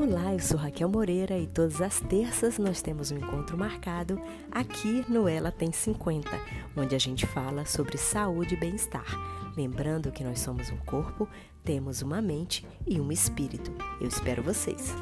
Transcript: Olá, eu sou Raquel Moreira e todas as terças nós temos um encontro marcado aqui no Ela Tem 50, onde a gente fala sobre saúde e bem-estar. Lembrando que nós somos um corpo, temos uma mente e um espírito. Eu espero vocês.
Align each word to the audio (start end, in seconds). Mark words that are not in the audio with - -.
Olá, 0.00 0.32
eu 0.32 0.40
sou 0.40 0.56
Raquel 0.56 0.88
Moreira 0.88 1.36
e 1.36 1.46
todas 1.46 1.82
as 1.82 2.00
terças 2.00 2.56
nós 2.56 2.80
temos 2.80 3.10
um 3.10 3.18
encontro 3.18 3.58
marcado 3.58 4.18
aqui 4.50 5.04
no 5.06 5.28
Ela 5.28 5.52
Tem 5.52 5.70
50, 5.70 6.26
onde 6.74 6.94
a 6.94 6.98
gente 6.98 7.26
fala 7.26 7.66
sobre 7.66 7.98
saúde 7.98 8.54
e 8.54 8.58
bem-estar. 8.58 9.04
Lembrando 9.54 10.10
que 10.10 10.24
nós 10.24 10.40
somos 10.40 10.70
um 10.70 10.78
corpo, 10.78 11.28
temos 11.62 12.00
uma 12.00 12.22
mente 12.22 12.66
e 12.86 12.98
um 12.98 13.12
espírito. 13.12 13.70
Eu 14.00 14.08
espero 14.08 14.42
vocês. 14.42 14.94